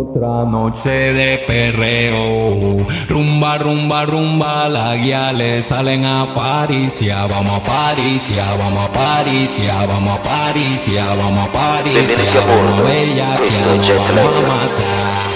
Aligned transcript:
Otra 0.00 0.46
noche 0.46 0.88
de 0.88 1.44
perreo, 1.46 2.86
rumba, 3.06 3.58
rumba, 3.58 4.06
rumba, 4.06 4.66
la 4.66 4.96
guía 4.96 5.30
le 5.30 5.62
salen 5.62 6.06
a 6.06 6.26
Paricia, 6.34 7.26
vamos 7.26 7.60
a 7.60 7.60
Paricia, 7.60 8.46
vamos 8.58 8.82
a 8.82 8.92
Paricia, 8.92 9.74
vamos 9.86 10.18
a 10.18 10.22
Paricia, 10.22 11.04
vamos 11.14 11.48
a 11.48 11.52
Paricia, 11.52 12.24
vamos 12.32 12.78
a 12.78 12.82
Bella, 12.82 13.34
è 13.34 13.40
nos 13.40 13.90
vamos 14.08 14.32
a 14.32 14.48
matar, 14.48 15.28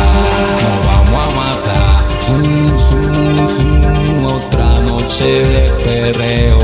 ah, 0.00 0.40
nos 0.62 0.78
vamos 0.86 1.20
a 1.20 1.36
matar, 1.36 1.96
zum, 2.22 2.78
zum, 2.78 3.46
zum, 3.46 4.24
otra 4.24 4.68
noche 4.88 5.28
de 5.44 5.62
perreo, 5.84 6.58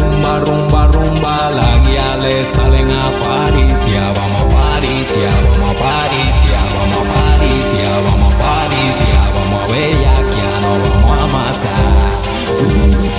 rumba, 0.00 0.38
rumba, 0.38 0.86
rumba, 0.86 1.50
la 1.50 1.78
guía 1.84 2.16
le 2.22 2.42
salen 2.44 2.88
a 2.92 3.10
Paricia, 3.20 4.12
vamos 4.16 4.40
a 4.40 4.48
Paricia, 4.56 5.57
Paricia, 5.78 6.58
vamos 6.74 7.08
a 7.08 7.12
Paricia, 7.14 7.90
vamos 8.04 8.34
a 8.34 8.38
Paricia, 8.38 9.20
vamos 9.34 9.62
a 9.62 9.66
Bellaquia, 9.72 10.50
nos 10.60 10.78
vamos 10.82 11.12
a 11.12 11.26
matar. 11.26 12.10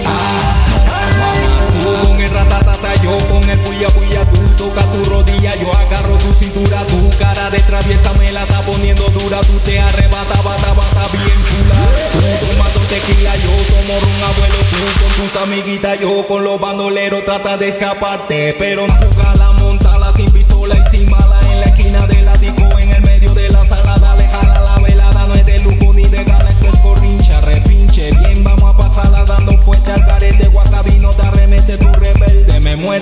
Ah, 0.05 0.41
nos 0.67 0.86
vamos 0.86 1.00
a 1.00 1.12
matar. 1.20 1.80
Tú 1.80 2.08
con 2.08 2.20
el 2.20 2.30
ratatata, 2.30 2.95
yo 2.95 3.17
con 3.30 3.50
el 3.50 3.59
puya 3.59 3.88
puya, 3.88 4.22
tú 4.26 4.40
toca 4.58 4.81
tu 4.91 5.05
rodilla, 5.05 5.55
yo 5.55 5.73
agarro 5.73 6.17
tu 6.17 6.34
cintura, 6.34 6.81
tu 6.88 7.09
cara 7.17 7.50
de 7.50 7.59
traviesa 7.62 8.12
me 8.14 8.31
la 8.34 8.41
está 8.44 8.59
poniendo 8.62 9.08
dura, 9.09 9.39
tú 9.41 9.58
te 9.59 9.80
arrebata, 9.80 10.41
bata, 10.41 10.73
bata 10.73 11.08
bien 11.14 11.39
chula. 11.48 11.80
Tú 12.12 12.45
tomando 12.45 12.80
tequila, 12.89 13.36
yo 13.36 13.52
tomo 13.72 14.00
ron 14.00 14.23
abuelo, 14.30 14.58
tú 14.70 14.78
con 15.00 15.12
tus 15.16 15.36
amiguitas, 15.41 16.00
yo 16.02 16.28
con 16.28 16.44
los 16.44 16.59
bandoleros 16.59 17.23
trata 17.23 17.58
de 17.58 17.70
escaparte, 17.70 18.53
pero 18.59 18.86
no 18.86 19.34
la 19.38 19.59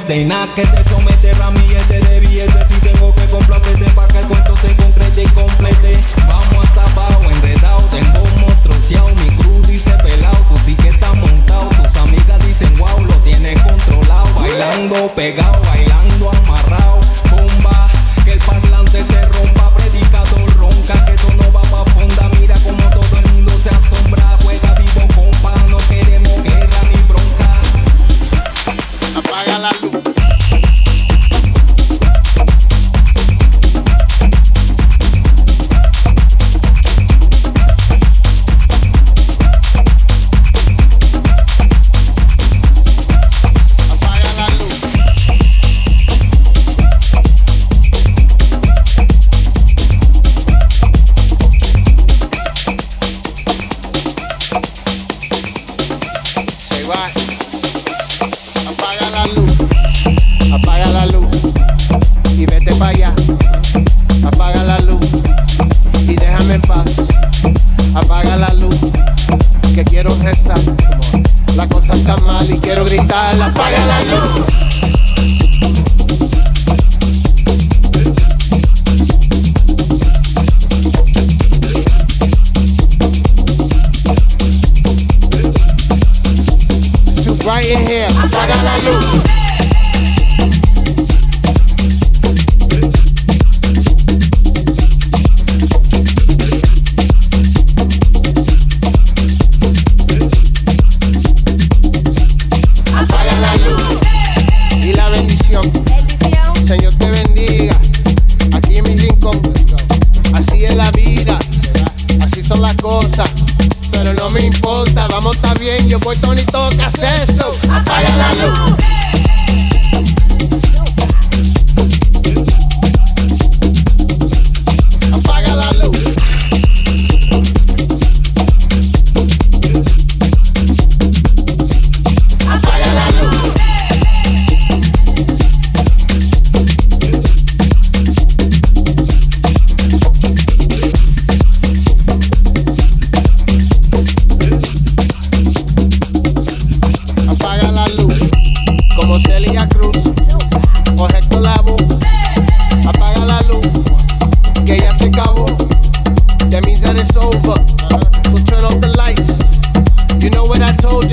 y 0.10 0.26
nada 0.26 0.54
que 0.54 0.62
te 0.62 0.84
somete, 0.84 1.34
ramillete 1.34 2.00
de 2.00 2.20
billetes, 2.20 2.68
si 2.68 2.76
tengo 2.88 3.14
que 3.16 3.26
complacerte 3.26 3.90
para 3.92 4.08
que 4.08 4.20
el 4.20 4.26
cuento 4.28 4.56
se 4.56 4.76
concrete 4.76 5.24
y 5.24 5.28
complete, 5.28 5.94
vamos 6.28 6.66
hasta 6.66 6.84
abajo, 6.84 7.24
enredado, 7.32 7.82
tengo 7.90 8.20
un 8.24 8.42
monstruo, 8.42 8.76
mi 9.16 9.36
cruz 9.38 9.68
dice 9.68 9.92
pelado, 10.04 10.38
tú 10.48 10.56
sí 10.64 10.76
que 10.76 10.90
estás 10.90 11.16
montado, 11.16 11.70
tus 11.82 11.96
amigas 11.98 12.46
dicen 12.46 12.78
wow, 12.78 13.06
lo 13.06 13.16
tienes 13.16 13.60
controlado, 13.62 14.28
bailando 14.40 15.14
pegado, 15.16 15.62
bailando 15.64 15.87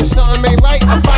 Something 0.05 0.45
ain't 0.45 0.61
right. 0.61 0.87
I'm 0.87 1.14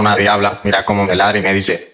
una 0.00 0.16
diabla. 0.16 0.60
Mira 0.64 0.84
cómo 0.84 1.04
me 1.04 1.14
ladra 1.14 1.38
y 1.38 1.42
me 1.42 1.54
dice. 1.54 1.89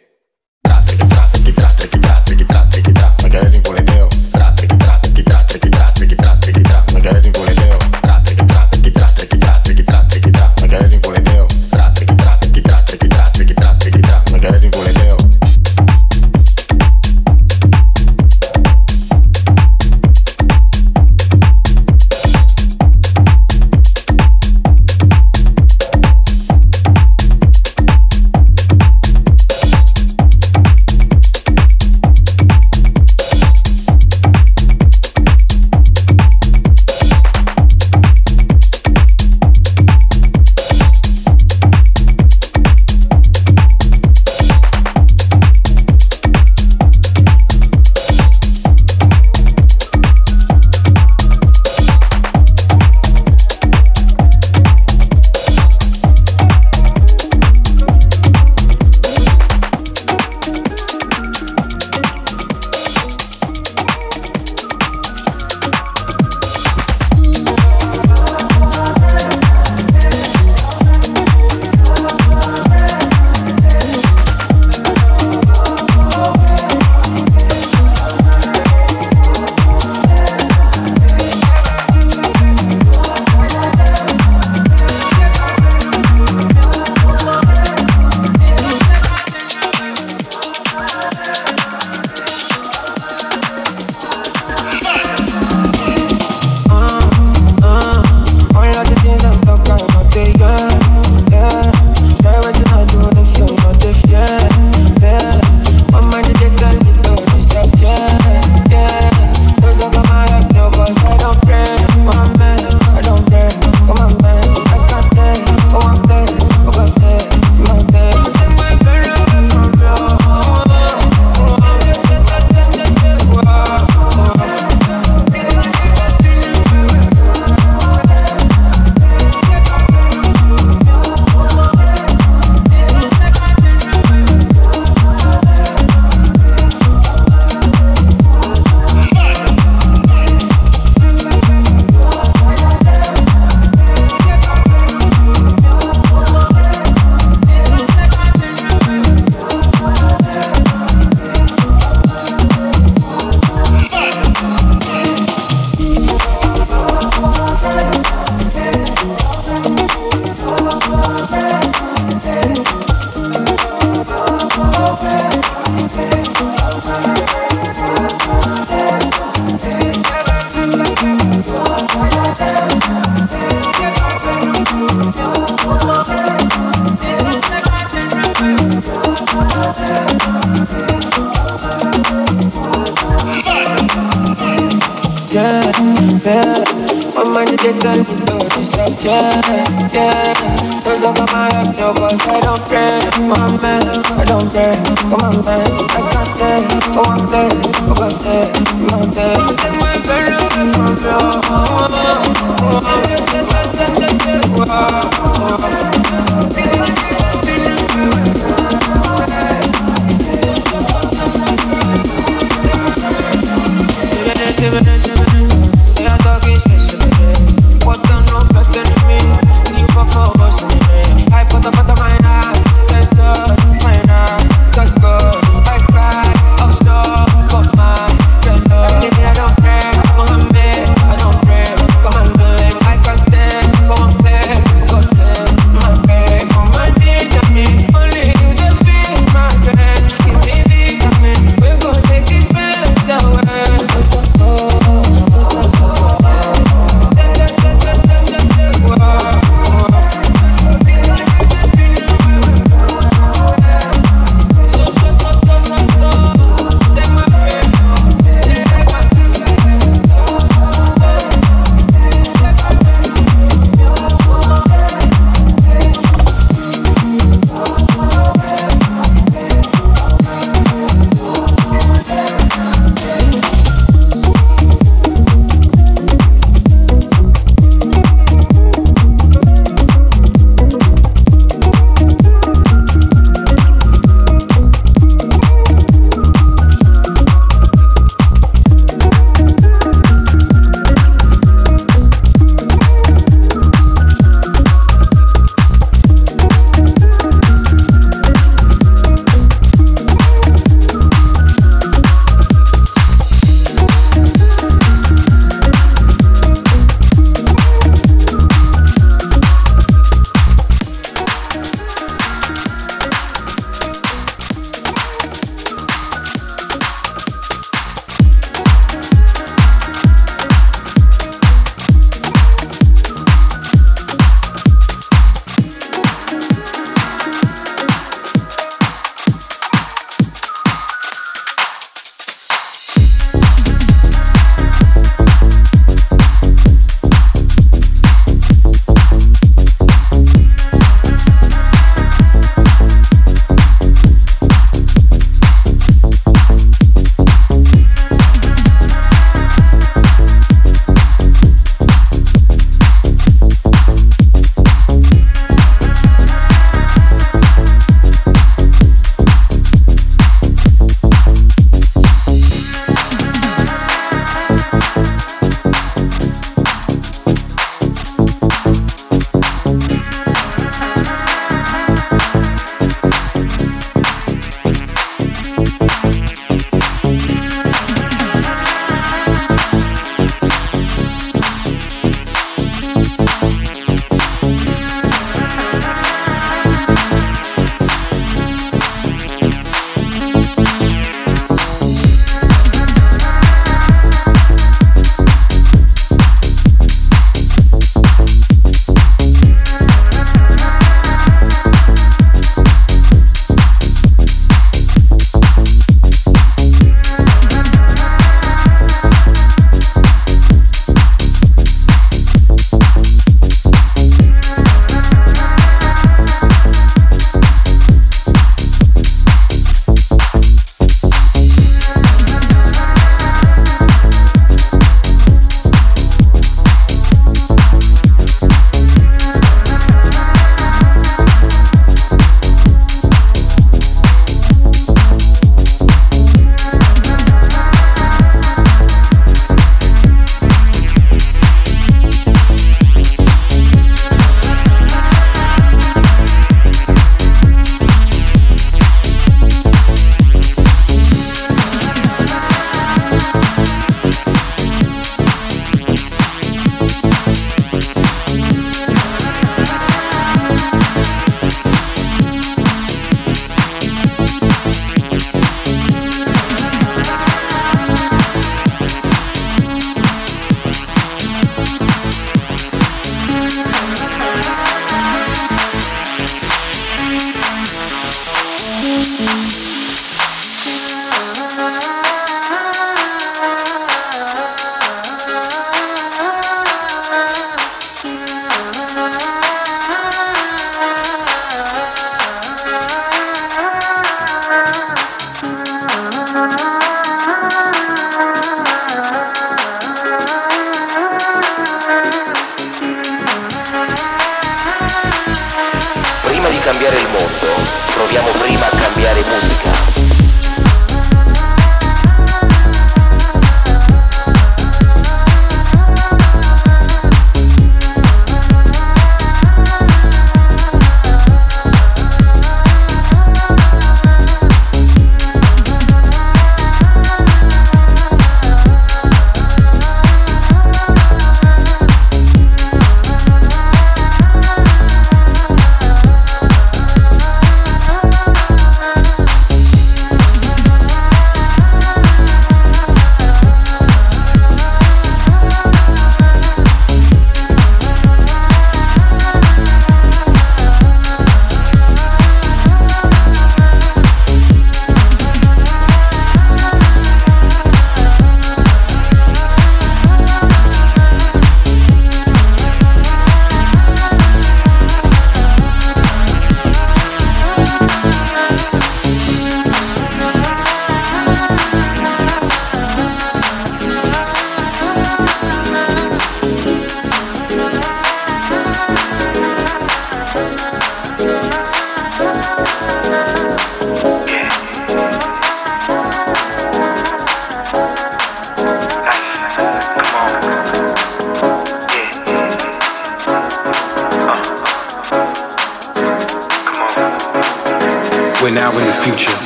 now 598.56 598.72
in 598.72 598.80
the 598.88 598.98
future. 599.04 599.36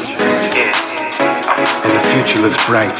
And 1.82 1.90
the 1.90 2.04
future 2.14 2.38
looks 2.46 2.54
bright. 2.70 2.94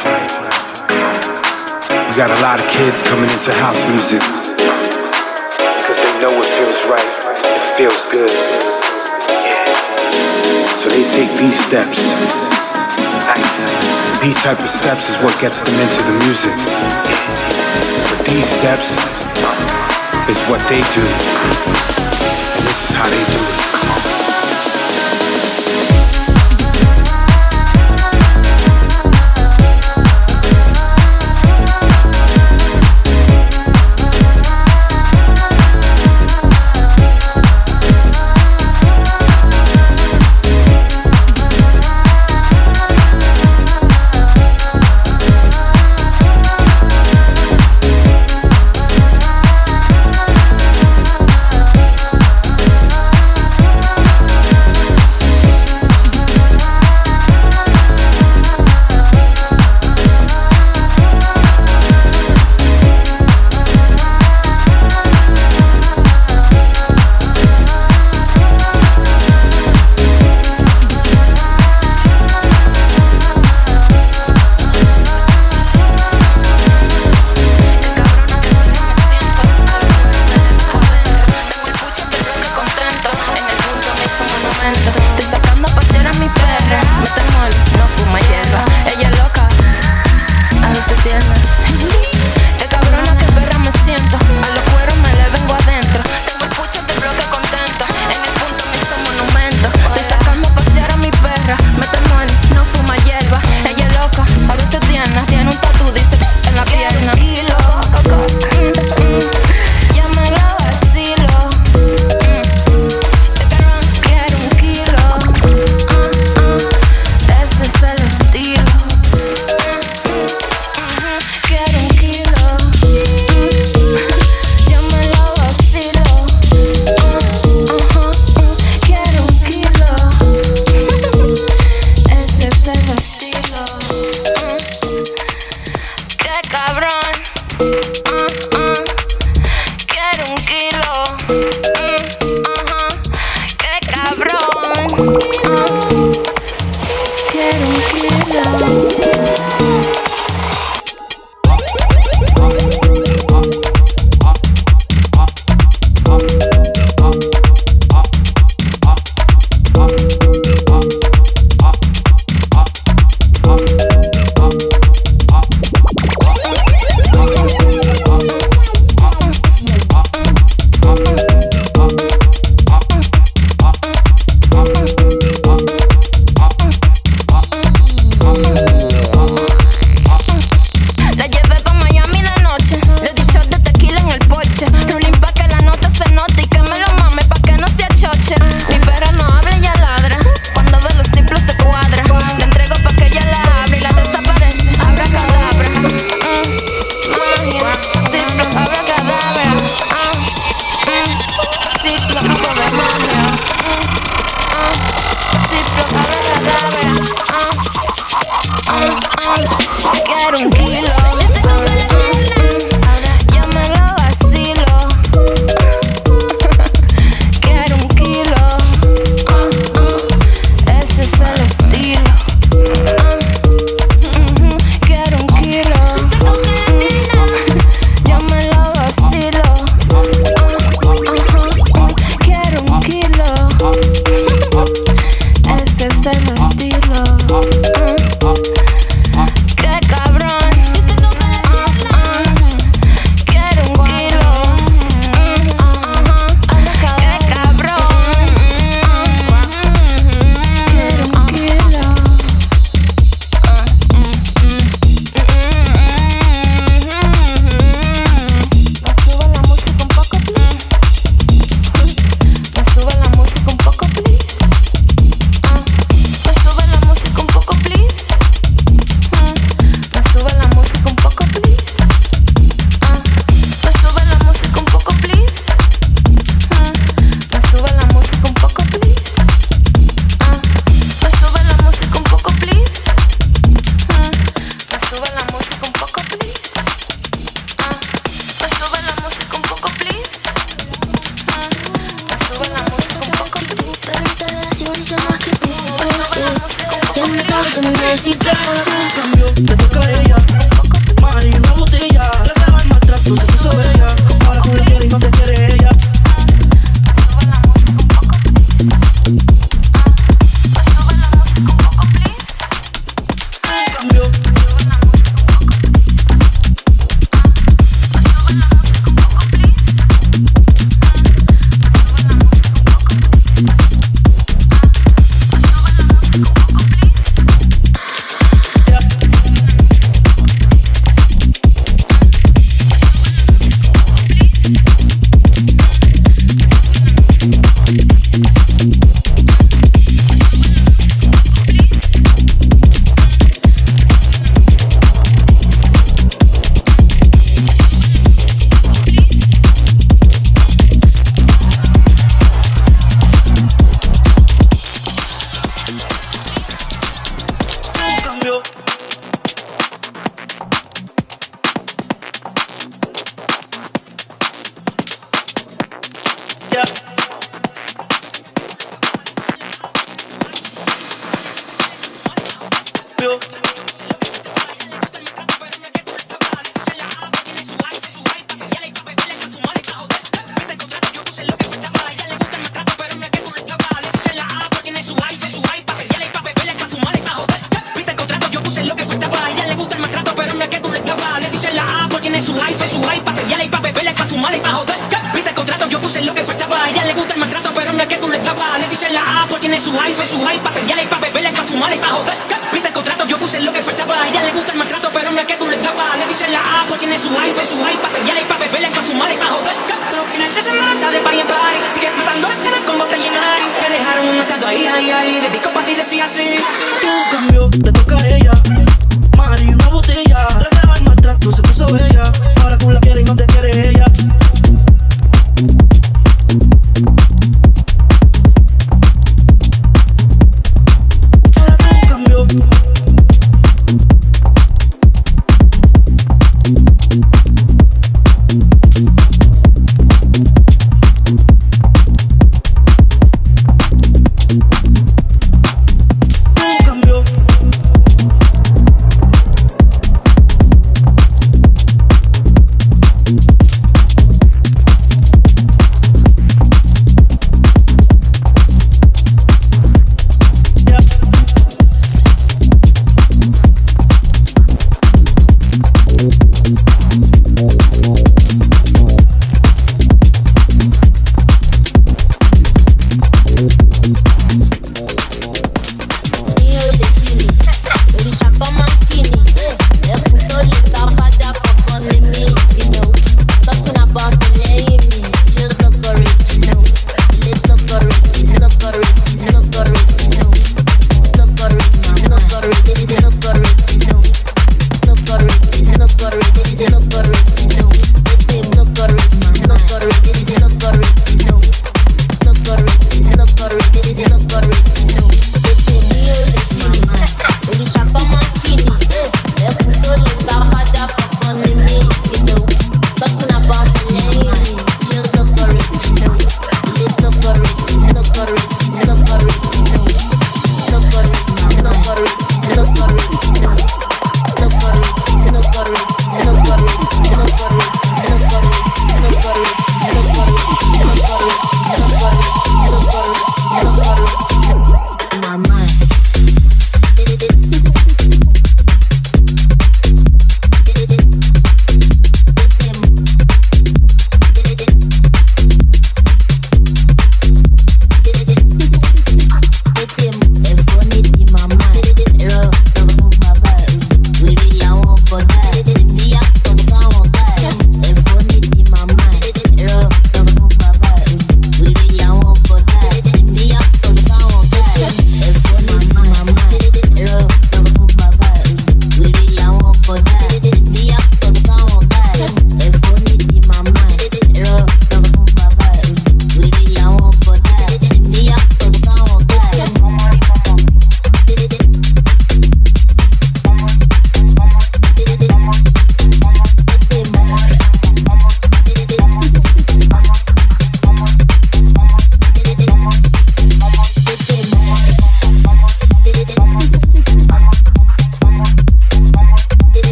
We 0.91 2.11
got 2.19 2.27
a 2.27 2.39
lot 2.43 2.59
of 2.59 2.67
kids 2.67 2.99
coming 2.99 3.31
into 3.31 3.55
house 3.55 3.79
music. 3.87 4.19
Cause 5.87 5.99
they 6.03 6.11
know 6.19 6.35
it 6.35 6.49
feels 6.59 6.83
right. 6.91 7.11
It 7.55 7.63
feels 7.79 8.11
good. 8.11 8.27
So 10.75 10.91
they 10.91 11.07
take 11.15 11.31
these 11.39 11.55
steps. 11.55 12.03
These 14.19 14.35
type 14.43 14.59
of 14.59 14.67
steps 14.67 15.07
is 15.07 15.15
what 15.23 15.39
gets 15.39 15.63
them 15.63 15.79
into 15.79 16.01
the 16.11 16.15
music. 16.27 16.55
But 18.11 18.19
these 18.27 18.47
steps 18.51 18.99
is 20.27 20.39
what 20.51 20.59
they 20.67 20.83
do. 20.91 21.07
And 22.51 22.67
this 22.67 22.79
is 22.83 22.95
how 22.99 23.07
they 23.07 23.23
do 23.31 23.39
it. 23.47 23.50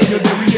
play. 0.00 0.53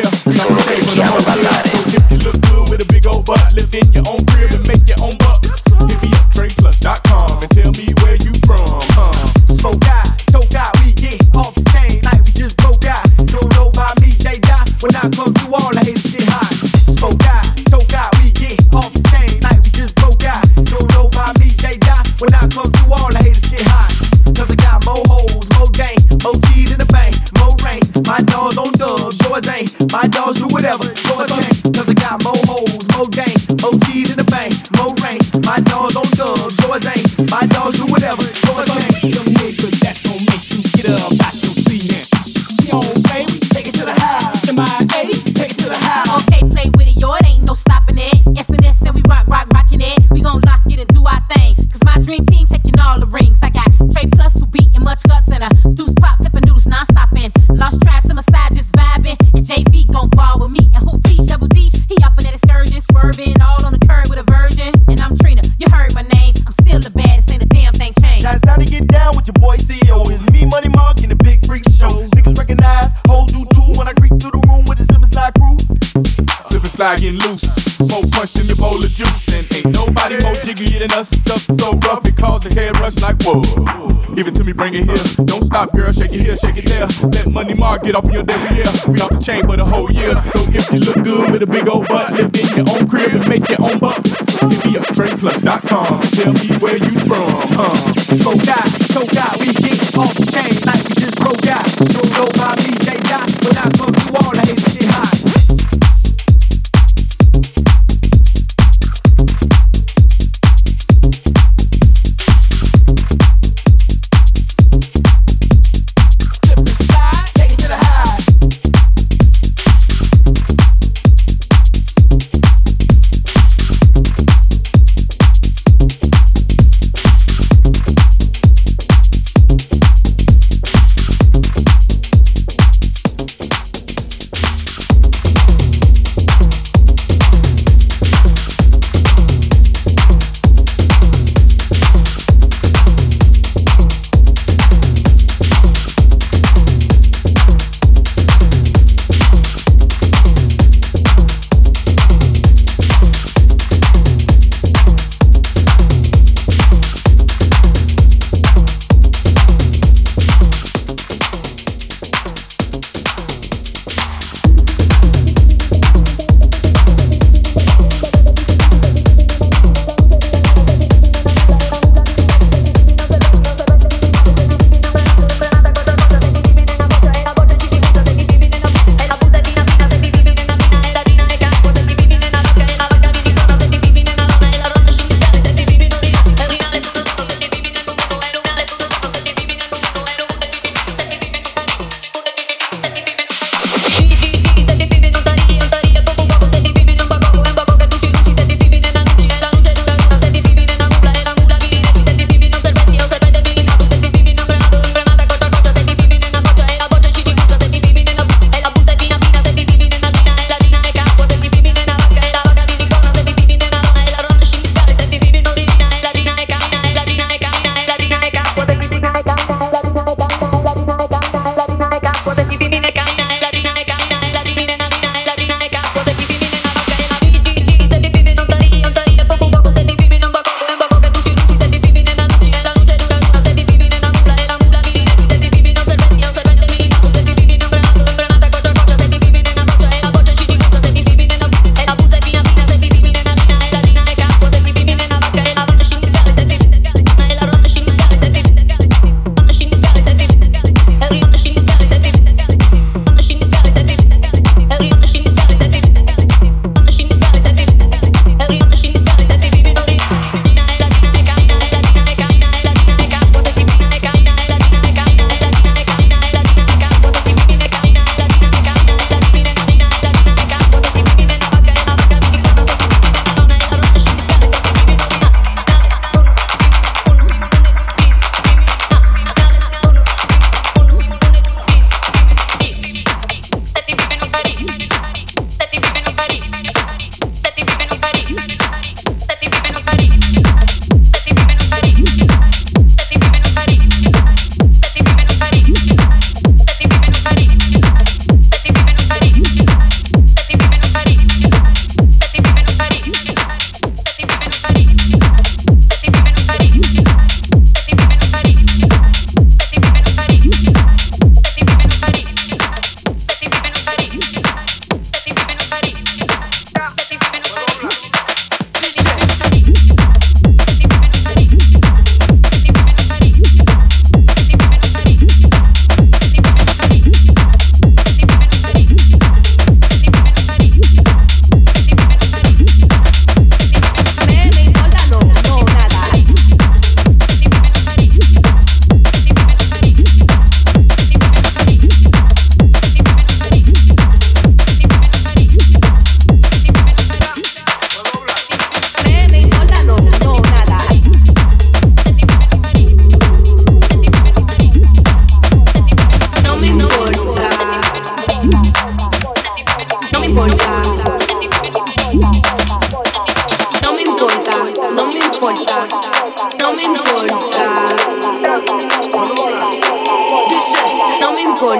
Get 87.86 87.94
off 87.94 88.10
your 88.12 88.24
derriere. 88.24 88.45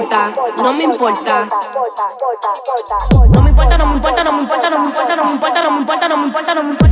no 0.09 0.73
me 0.73 0.83
importa. 0.85 1.47
No 3.33 3.41
me 3.41 3.49
importa, 3.49 3.77
no 3.77 3.87
me 3.87 3.95
importa, 3.97 4.23
no 4.23 4.31
me 4.31 4.41
importa, 4.43 4.69
no 4.69 4.79
me 4.79 4.87
importa, 4.87 5.15
no 5.15 5.25
me 5.25 5.33
importa, 5.33 5.61
no 5.61 5.71
me 5.71 5.81
importa, 5.81 6.07
no 6.07 6.17
me 6.17 6.17
importa, 6.17 6.17
no 6.17 6.17
me 6.17 6.27
importa, 6.27 6.53
no 6.53 6.63
me 6.63 6.71
importa. 6.71 6.86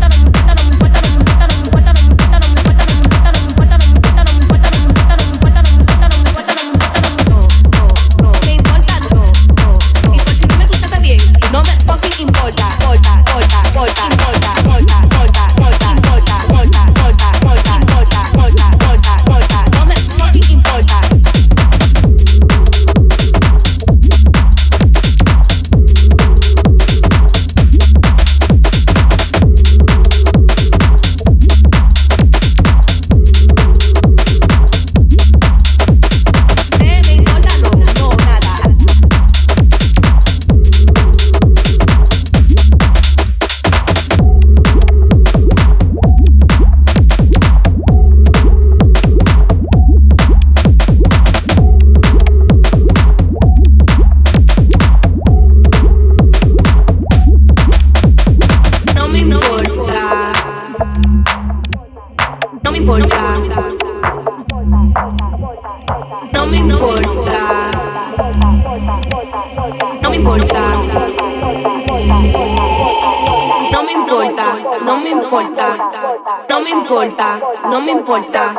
importa, 76.86 77.40
no 77.70 77.82
me 77.82 77.92
importa. 77.92 78.56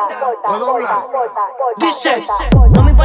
Dice, 1.76 2.26
no 2.70 2.82
me 2.82 2.90
importa. 2.90 2.95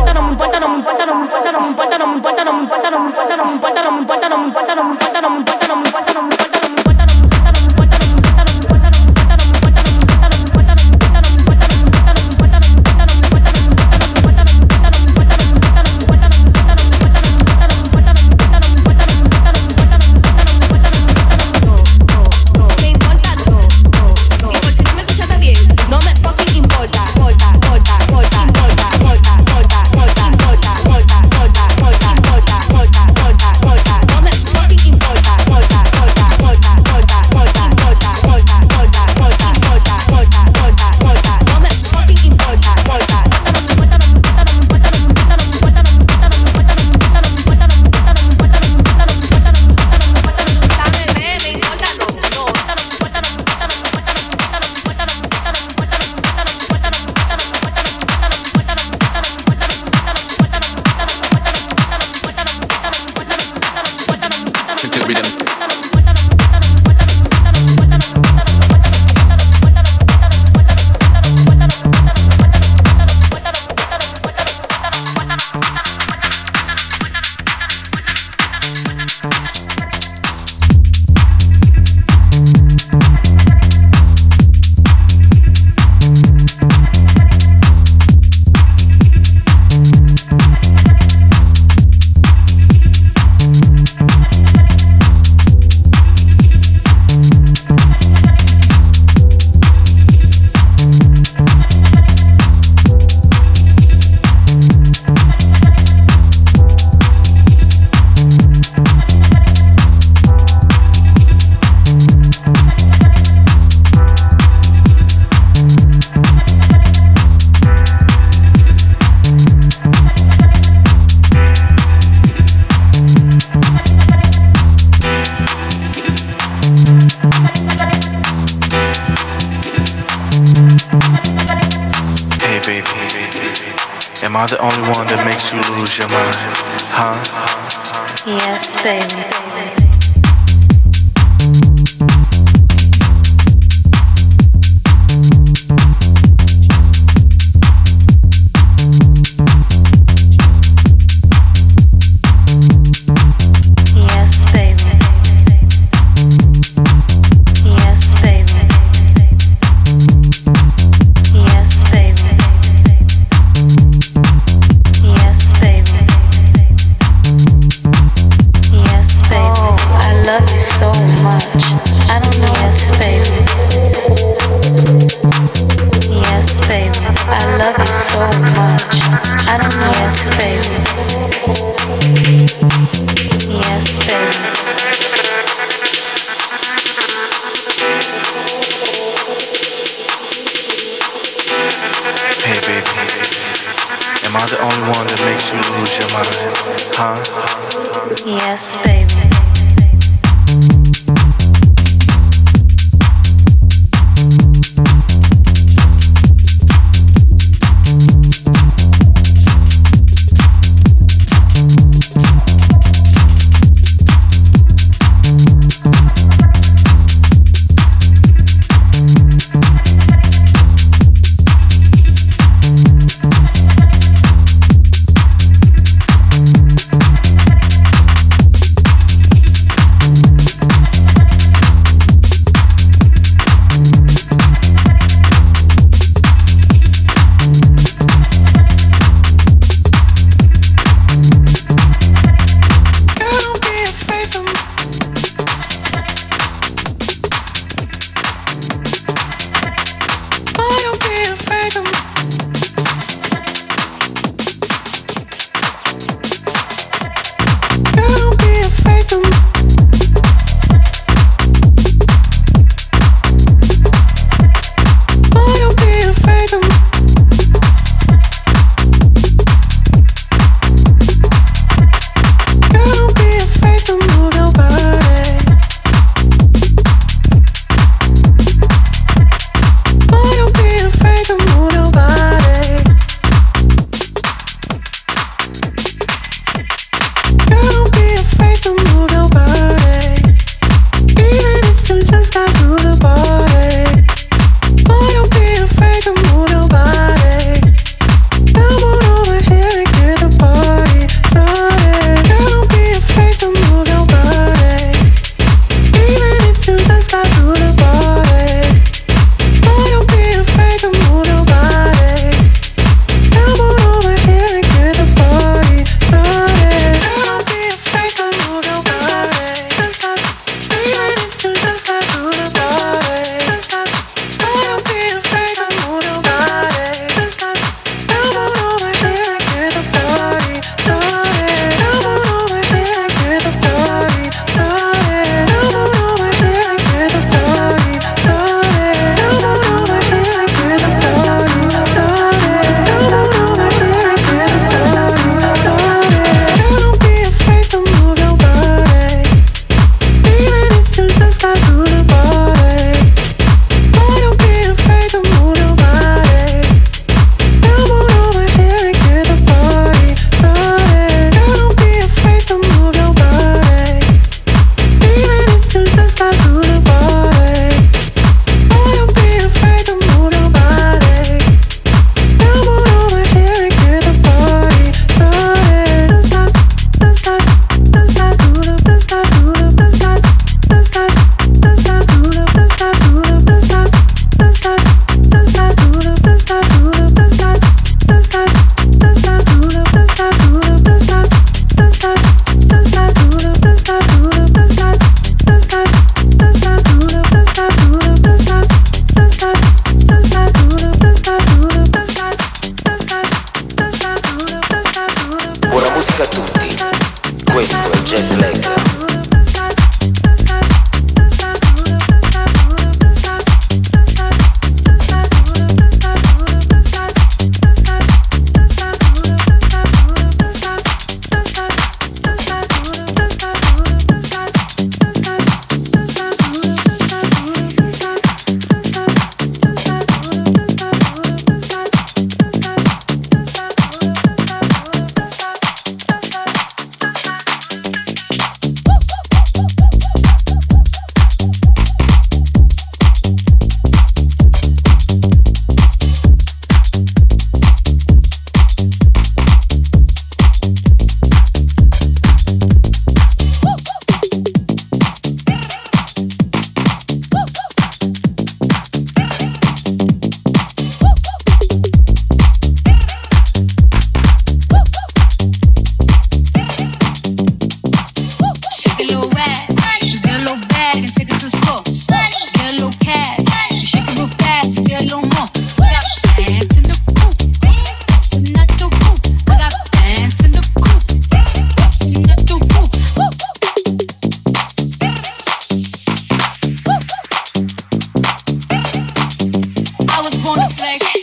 wanna 490.45 490.67
flex. 490.69 491.20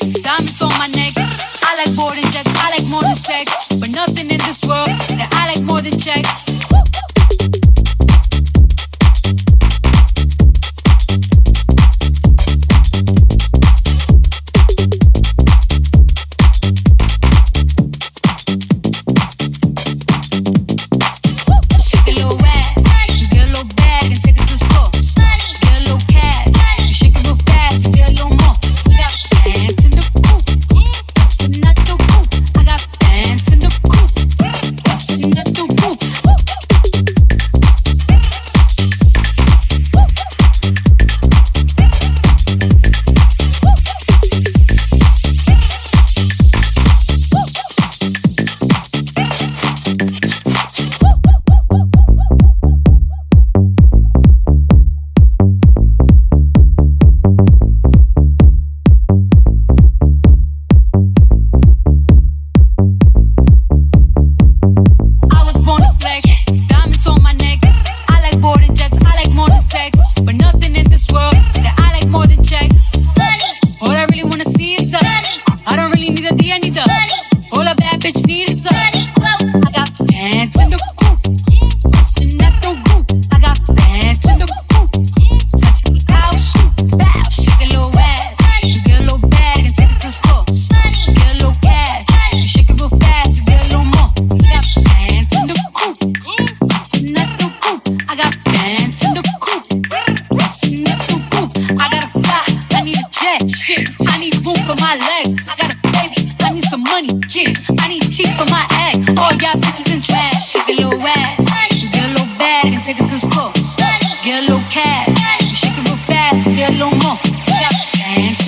cash. 114.69 115.09
Shake 115.55 115.79
it 115.79 115.89
real 115.89 115.97
fast, 115.97 116.45
feel 116.49 116.69
a 116.69 116.73
little 116.73 116.91
more. 116.91 117.17
Stop 117.17 117.79
and 118.05 118.48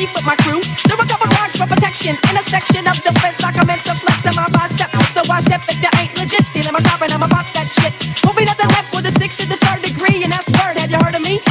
beef 0.00 0.16
with 0.16 0.24
my 0.24 0.36
crew. 0.40 0.60
There 0.88 0.96
were 0.96 1.04
double 1.04 1.28
watch 1.36 1.60
for 1.60 1.68
protection. 1.68 2.16
In 2.32 2.34
a 2.40 2.40
section 2.40 2.88
of 2.88 2.96
defense, 3.04 3.44
I 3.44 3.52
commence 3.52 3.84
to 3.84 3.92
flex 3.92 4.24
in 4.24 4.32
my 4.32 4.48
bicep. 4.48 4.88
So 5.12 5.20
I 5.28 5.40
step 5.44 5.60
if 5.68 5.76
there 5.84 5.92
ain't 6.00 6.16
legit. 6.16 6.48
Stealing 6.48 6.72
my 6.72 6.80
top 6.80 7.04
and 7.04 7.12
I'ma 7.12 7.28
pop 7.28 7.44
that 7.52 7.68
shit. 7.68 7.92
Moving 8.24 8.48
up 8.48 8.56
the 8.56 8.68
left 8.72 8.96
with 8.96 9.04
the 9.04 9.12
six 9.12 9.36
to 9.36 9.46
the 9.46 9.60
third 9.60 9.84
degree, 9.84 10.24
and 10.24 10.32
that's 10.32 10.48
word. 10.56 10.80
Have 10.80 10.90
you 10.90 10.96
heard 11.04 11.14
of 11.14 11.22
me? 11.22 11.49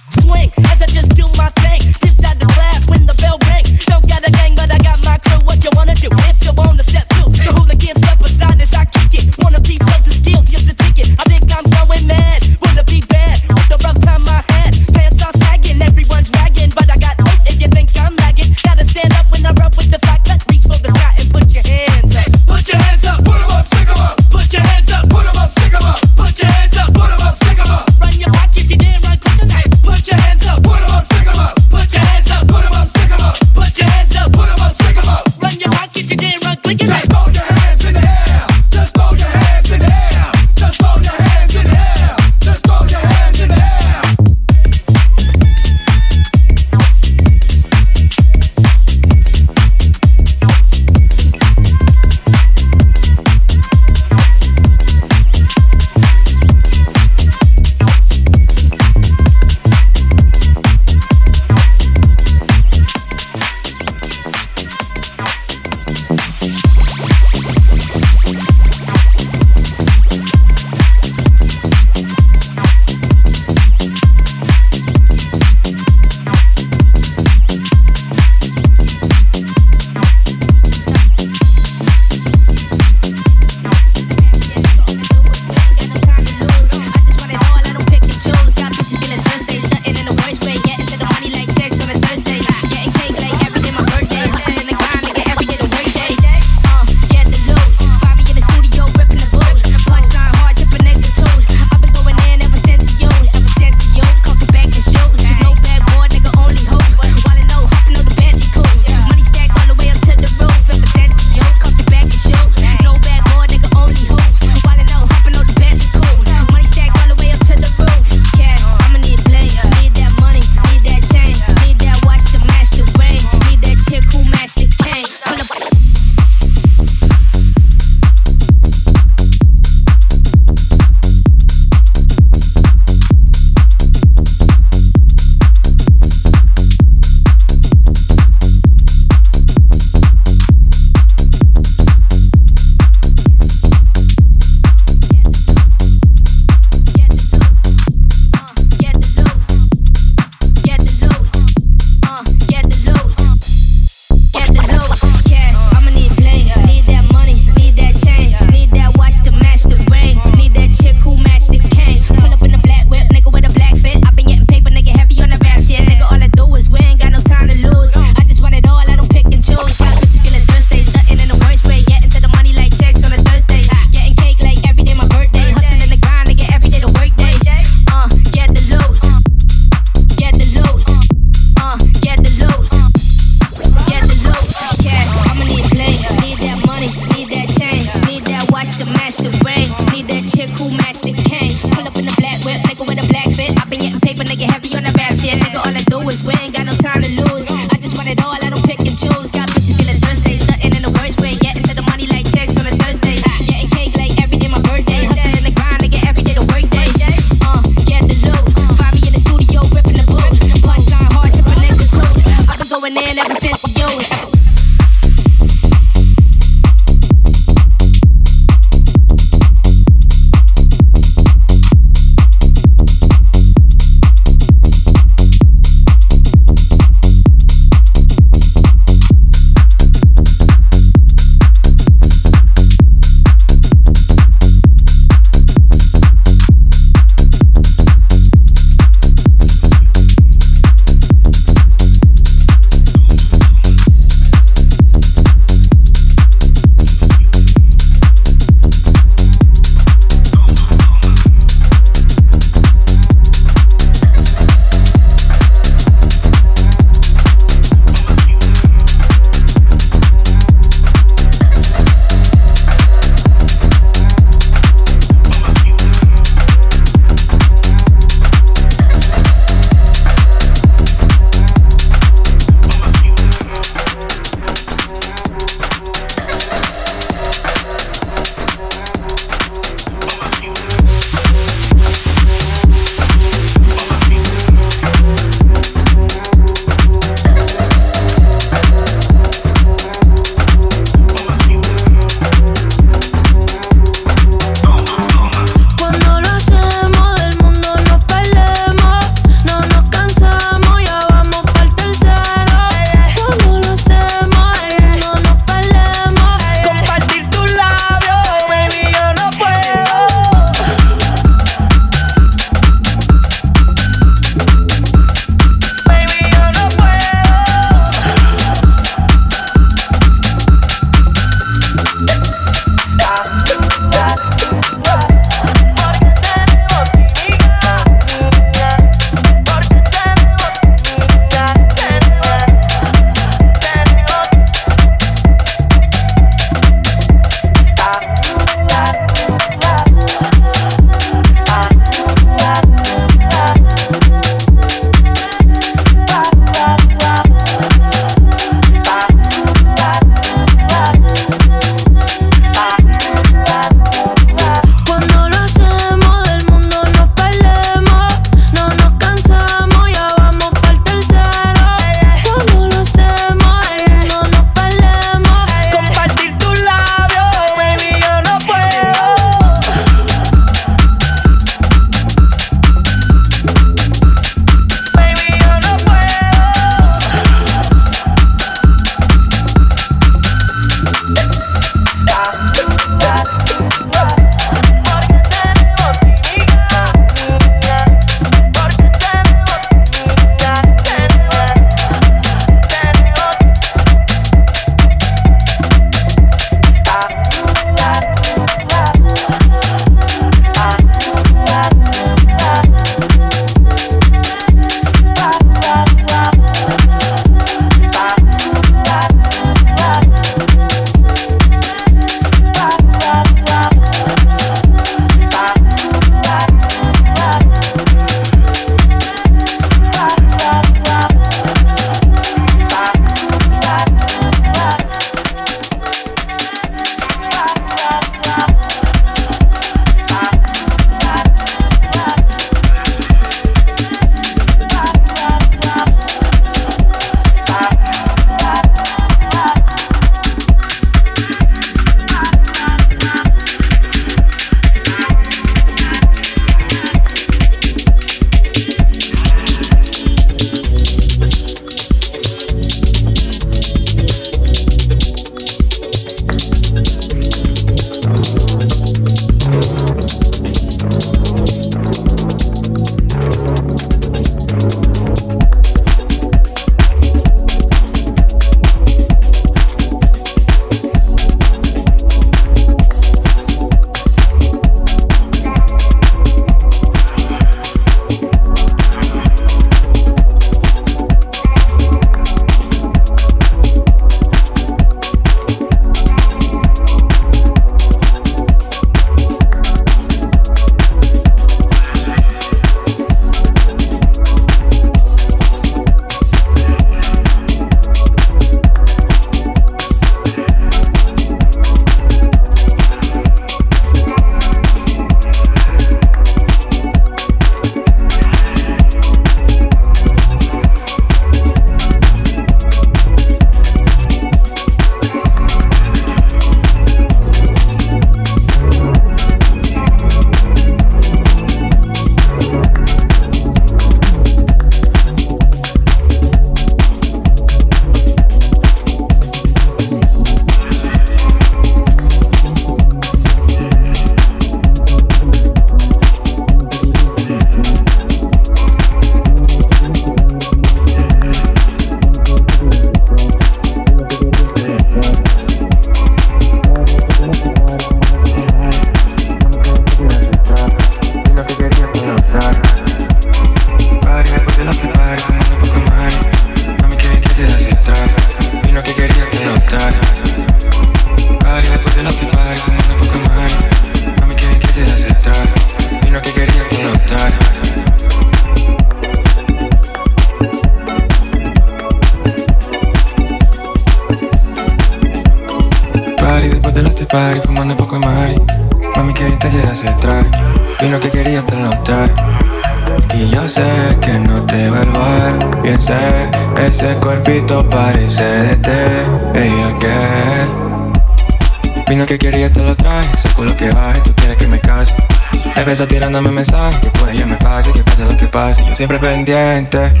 Pendiente. 599.31 600.00